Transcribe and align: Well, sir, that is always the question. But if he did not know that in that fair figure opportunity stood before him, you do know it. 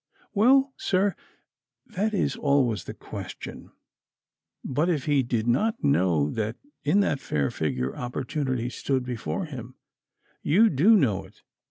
Well, 0.33 0.73
sir, 0.77 1.15
that 1.85 2.11
is 2.11 2.35
always 2.35 2.85
the 2.85 2.93
question. 2.95 3.69
But 4.65 4.89
if 4.89 5.05
he 5.05 5.21
did 5.21 5.45
not 5.45 5.83
know 5.83 6.31
that 6.31 6.55
in 6.83 7.01
that 7.01 7.19
fair 7.19 7.51
figure 7.51 7.95
opportunity 7.95 8.71
stood 8.71 9.05
before 9.05 9.45
him, 9.45 9.75
you 10.41 10.71
do 10.71 10.95
know 10.95 11.25
it. 11.25 11.43